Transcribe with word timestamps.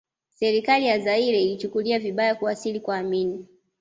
Serikali 0.29 0.85
ya 0.85 0.99
Zairea 0.99 1.41
ilichukulia 1.41 1.99
vibaya 1.99 2.35
kuwasili 2.35 2.79
kwa 2.79 2.97
Amin 2.97 3.45